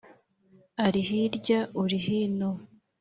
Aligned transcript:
ari 0.85 1.01
hirya 1.07 1.59
uri 1.81 1.97
hino 2.05 2.49